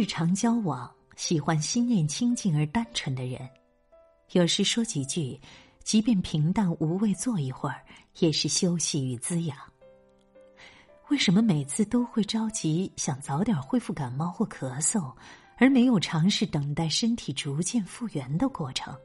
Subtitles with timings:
[0.00, 3.46] 日常交往喜欢心念清净而单纯的人，
[4.32, 5.38] 有时说几句，
[5.84, 7.84] 即便平淡无味，坐一会儿
[8.20, 9.58] 也是休息与滋养。
[11.10, 15.14] 为什么每次都会着急想早点恢复感冒或咳嗽，
[15.58, 18.96] 而没有尝试等待身体逐渐复原的过程？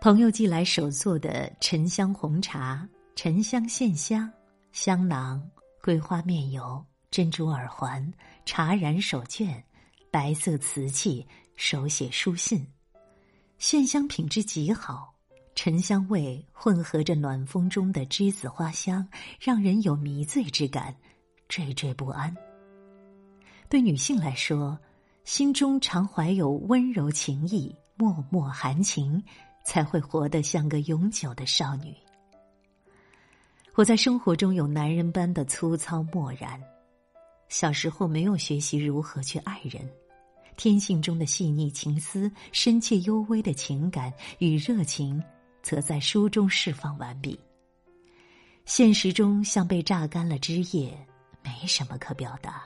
[0.00, 2.84] 朋友寄来手做的沉香红茶、
[3.14, 4.28] 沉香线香、
[4.72, 5.40] 香囊、
[5.80, 6.84] 桂花面油、
[7.16, 8.12] 珍珠耳环、
[8.44, 9.62] 茶染手绢、
[10.10, 11.26] 白色瓷器、
[11.56, 12.66] 手写书信，
[13.56, 15.14] 线香品质极好。
[15.54, 19.08] 沉香味混合着暖风中的栀子花香，
[19.40, 20.94] 让人有迷醉之感，
[21.48, 22.36] 惴惴不安。
[23.70, 24.78] 对女性来说，
[25.24, 29.24] 心中常怀有温柔情意、脉脉含情，
[29.64, 31.96] 才会活得像个永久的少女。
[33.74, 36.62] 我在生活中有男人般的粗糙漠然，
[37.48, 39.88] 小时候没有学习如何去爱人，
[40.56, 45.22] 天性中的细腻情思、深切幽微的情感与热情。
[45.62, 47.36] 则在书中释放完毕。
[48.66, 50.96] 现实中像被榨干了汁液，
[51.42, 52.62] 没什么可表达，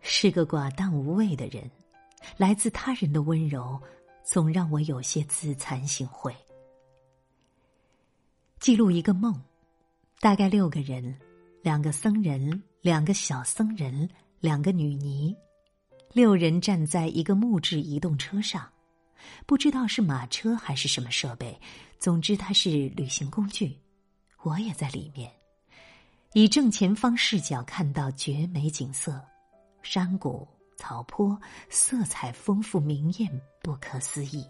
[0.00, 1.70] 是个寡淡无味的人。
[2.36, 3.80] 来自他人的温柔，
[4.24, 6.34] 总让我有些自惭形秽。
[8.58, 9.40] 记录一个梦，
[10.18, 11.16] 大概六个人，
[11.62, 14.08] 两个僧人，两个小僧人，
[14.40, 15.36] 两个女尼，
[16.14, 18.66] 六人站在一个木质移动车上。
[19.44, 21.60] 不知道是马车还是什么设备，
[21.98, 23.78] 总之它是旅行工具。
[24.42, 25.30] 我也在里面，
[26.32, 29.20] 以正前方视角看到绝美景色，
[29.82, 34.46] 山谷、草坡，色彩丰富明艳，不可思议。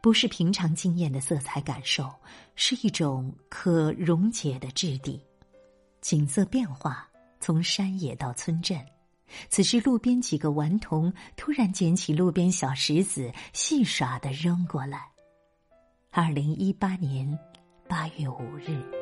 [0.00, 2.08] 不是平常经验的色彩感受，
[2.54, 5.20] 是一种可溶解的质地。
[6.02, 7.08] 景色变化，
[7.40, 8.78] 从山野到村镇。
[9.48, 15.08] 此时，路边几个顽童突然捡起路边小石子，戏耍的扔过来。
[16.10, 17.38] 二零一八年
[17.88, 19.01] 八月五日。